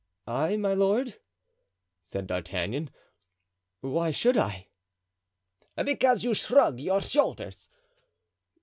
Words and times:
"I, 0.25 0.57
my 0.57 0.73
lord?" 0.73 1.19
said 2.01 2.25
D'Artagnan; 2.25 2.89
"why 3.81 4.09
should 4.09 4.35
I?" 4.35 4.69
"Because 5.77 6.23
you 6.23 6.33
shrug 6.33 6.79
your 6.79 7.01
shoulders." 7.01 7.69